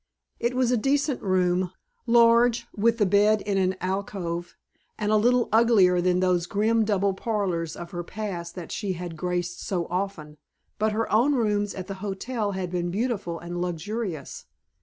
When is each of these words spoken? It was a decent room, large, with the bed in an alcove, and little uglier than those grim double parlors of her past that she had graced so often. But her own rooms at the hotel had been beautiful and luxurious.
It 0.39 0.55
was 0.55 0.71
a 0.71 0.77
decent 0.77 1.21
room, 1.21 1.73
large, 2.07 2.65
with 2.75 2.97
the 2.97 3.05
bed 3.05 3.41
in 3.41 3.59
an 3.59 3.75
alcove, 3.81 4.57
and 4.97 5.11
little 5.15 5.47
uglier 5.51 6.01
than 6.01 6.21
those 6.21 6.47
grim 6.47 6.83
double 6.83 7.13
parlors 7.13 7.75
of 7.75 7.91
her 7.91 8.03
past 8.03 8.55
that 8.55 8.71
she 8.71 8.93
had 8.93 9.15
graced 9.15 9.61
so 9.61 9.85
often. 9.91 10.37
But 10.79 10.91
her 10.93 11.07
own 11.13 11.35
rooms 11.35 11.75
at 11.75 11.85
the 11.85 11.93
hotel 12.01 12.53
had 12.53 12.71
been 12.71 12.89
beautiful 12.89 13.37
and 13.37 13.61
luxurious. 13.61 14.47